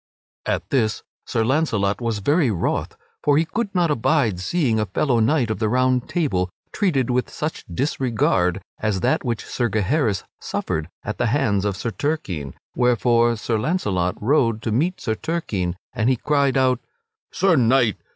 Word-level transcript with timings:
At 0.47 0.71
this 0.71 1.03
Sir 1.27 1.45
Launcelot 1.45 2.01
was 2.01 2.17
very 2.25 2.49
wroth; 2.49 2.97
for 3.21 3.37
he 3.37 3.45
could 3.45 3.69
not 3.75 3.91
abide 3.91 4.39
seeing 4.39 4.79
a 4.79 4.87
fellow 4.87 5.19
knight 5.19 5.51
of 5.51 5.59
the 5.59 5.69
Round 5.69 6.09
Table 6.09 6.49
treated 6.71 7.11
with 7.11 7.29
such 7.29 7.65
disregard 7.71 8.63
as 8.79 9.01
that 9.01 9.23
which 9.23 9.45
Sir 9.45 9.69
Gaheris 9.69 10.23
suffered 10.39 10.89
at 11.03 11.19
the 11.19 11.27
hands 11.27 11.65
of 11.65 11.77
Sir 11.77 11.91
Turquine; 11.91 12.55
wherefore 12.75 13.35
Sir 13.35 13.59
Launcelot 13.59 14.15
rode 14.19 14.63
to 14.63 14.71
meet 14.71 14.99
Sir 14.99 15.13
Turquine, 15.13 15.75
and 15.93 16.09
he 16.09 16.15
cried 16.15 16.57
out: 16.57 16.79
"Sir 17.31 17.55
Knight! 17.55 17.97